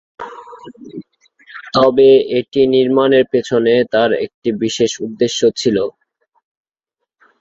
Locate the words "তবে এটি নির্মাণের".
1.73-3.25